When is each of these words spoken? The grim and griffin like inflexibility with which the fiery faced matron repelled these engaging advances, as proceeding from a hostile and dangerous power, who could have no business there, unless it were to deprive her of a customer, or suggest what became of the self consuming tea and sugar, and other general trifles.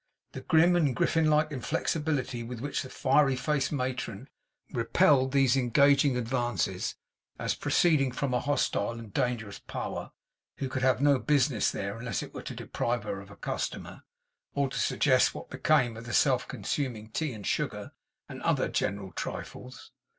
The 0.31 0.41
grim 0.41 0.75
and 0.75 0.95
griffin 0.95 1.29
like 1.29 1.51
inflexibility 1.51 2.41
with 2.41 2.59
which 2.59 2.81
the 2.81 2.89
fiery 2.89 3.35
faced 3.35 3.71
matron 3.71 4.29
repelled 4.73 5.31
these 5.31 5.55
engaging 5.55 6.17
advances, 6.17 6.95
as 7.37 7.53
proceeding 7.53 8.11
from 8.11 8.33
a 8.33 8.39
hostile 8.39 8.93
and 8.93 9.13
dangerous 9.13 9.59
power, 9.59 10.11
who 10.57 10.69
could 10.69 10.81
have 10.81 11.01
no 11.01 11.19
business 11.19 11.69
there, 11.69 11.99
unless 11.99 12.23
it 12.23 12.33
were 12.33 12.41
to 12.41 12.55
deprive 12.55 13.03
her 13.03 13.21
of 13.21 13.29
a 13.29 13.35
customer, 13.35 14.01
or 14.55 14.71
suggest 14.71 15.35
what 15.35 15.51
became 15.51 15.95
of 15.95 16.07
the 16.07 16.13
self 16.13 16.47
consuming 16.47 17.11
tea 17.11 17.31
and 17.33 17.45
sugar, 17.45 17.91
and 18.27 18.41
other 18.41 18.69
general 18.69 19.11
trifles. 19.11 19.91